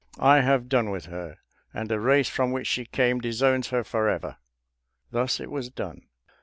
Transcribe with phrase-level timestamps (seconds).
[0.17, 1.37] I have done with her;
[1.75, 4.37] and the race from which she came disowns her forever."
[5.11, 6.07] Thus it was done.